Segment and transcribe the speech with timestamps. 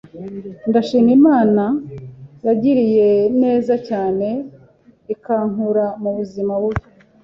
[0.69, 1.63] Ndashima Imana
[2.45, 3.09] yangiriye
[3.41, 4.29] neza cyne
[5.13, 6.83] ikankura mu buzima bubi